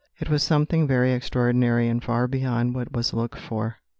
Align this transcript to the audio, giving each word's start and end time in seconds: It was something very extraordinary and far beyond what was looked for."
It 0.19 0.29
was 0.31 0.41
something 0.41 0.87
very 0.87 1.11
extraordinary 1.13 1.87
and 1.87 2.03
far 2.03 2.27
beyond 2.27 2.73
what 2.73 2.91
was 2.91 3.13
looked 3.13 3.37
for." 3.37 3.77